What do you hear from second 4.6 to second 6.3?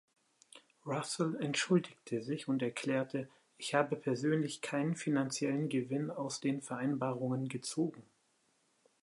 keinen finanziellen Gewinn